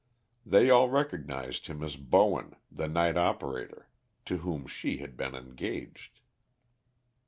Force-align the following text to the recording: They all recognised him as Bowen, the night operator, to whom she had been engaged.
They 0.43 0.71
all 0.71 0.89
recognised 0.89 1.67
him 1.67 1.83
as 1.83 1.95
Bowen, 1.95 2.55
the 2.71 2.87
night 2.87 3.17
operator, 3.17 3.87
to 4.25 4.37
whom 4.37 4.65
she 4.65 4.97
had 4.97 5.15
been 5.15 5.35
engaged. 5.35 6.21